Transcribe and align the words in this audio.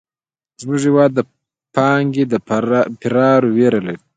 زموږ 0.61 0.81
هېواد 0.87 1.11
د 1.15 1.19
پانګې 1.75 2.23
د 2.29 2.33
فرار 3.01 3.41
وېره 3.55 3.79
لري. 3.87 3.99